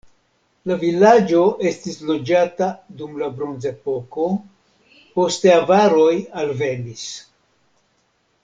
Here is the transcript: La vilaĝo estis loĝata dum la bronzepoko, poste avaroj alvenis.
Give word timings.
La 0.69 0.77
vilaĝo 0.83 1.41
estis 1.71 1.99
loĝata 2.11 2.69
dum 3.01 3.13
la 3.23 3.29
bronzepoko, 3.41 4.27
poste 5.19 5.55
avaroj 5.61 6.11
alvenis. 6.45 7.09